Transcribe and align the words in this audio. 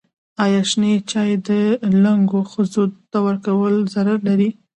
ایا 0.43 0.61
شنې 0.69 0.91
چايي 1.11 1.35
و 1.69 1.77
لنګو 2.03 2.41
ښځو 2.51 2.83
ته 3.11 3.17
ورکول 3.27 3.75
ضرر 3.93 4.19
لري؟ 4.27 4.49